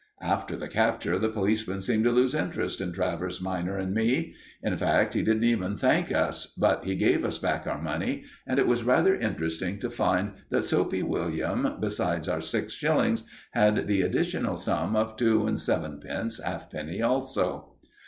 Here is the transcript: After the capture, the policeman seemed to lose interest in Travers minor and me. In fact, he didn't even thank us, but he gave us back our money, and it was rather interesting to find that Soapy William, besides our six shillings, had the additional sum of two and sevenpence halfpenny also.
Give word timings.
After 0.23 0.55
the 0.57 0.67
capture, 0.67 1.19
the 1.19 1.29
policeman 1.29 1.79
seemed 1.79 2.05
to 2.05 2.11
lose 2.11 2.33
interest 2.33 2.81
in 2.81 2.91
Travers 2.91 3.39
minor 3.39 3.77
and 3.77 3.93
me. 3.93 4.33
In 4.63 4.75
fact, 4.75 5.13
he 5.13 5.21
didn't 5.21 5.43
even 5.43 5.77
thank 5.77 6.11
us, 6.11 6.47
but 6.57 6.85
he 6.85 6.95
gave 6.95 7.23
us 7.23 7.37
back 7.37 7.67
our 7.67 7.79
money, 7.79 8.23
and 8.47 8.57
it 8.57 8.65
was 8.65 8.81
rather 8.83 9.13
interesting 9.13 9.77
to 9.77 9.91
find 9.91 10.31
that 10.49 10.63
Soapy 10.63 11.03
William, 11.03 11.77
besides 11.79 12.27
our 12.27 12.41
six 12.41 12.73
shillings, 12.73 13.25
had 13.51 13.85
the 13.87 14.01
additional 14.01 14.55
sum 14.55 14.95
of 14.95 15.17
two 15.17 15.45
and 15.45 15.59
sevenpence 15.59 16.39
halfpenny 16.43 16.99
also. 17.03 17.75